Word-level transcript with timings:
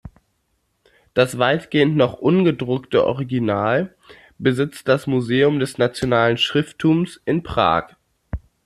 Das 1.13 1.37
weitgehend 1.37 1.95
noch 1.95 2.13
ungedruckte 2.13 3.05
Original 3.05 3.93
besitzt 4.39 4.87
das 4.87 5.05
Museum 5.05 5.59
des 5.59 5.77
nationalen 5.77 6.37
Schrifttums 6.39 7.21
in 7.25 7.43
Prag. 7.43 7.89